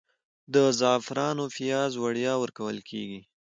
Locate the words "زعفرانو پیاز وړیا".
0.79-2.33